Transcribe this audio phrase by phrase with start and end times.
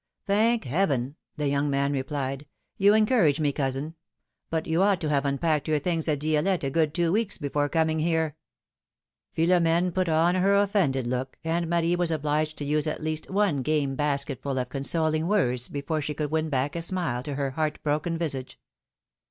[0.23, 2.47] ^^ Thank heaven!'^ the young man replied,
[2.79, 3.93] ^^you en courage me, cousin!
[4.49, 7.69] But you ought to have unpacked your things at Di^lette a good two weeks before
[7.69, 8.35] coining here!''
[9.37, 13.57] Philom^ne put on her offended look, and Marie M''as obliged to use at least one
[13.57, 18.17] game basketful of consoling words before she could win back a smile to her heartbroken
[18.17, 18.59] visage.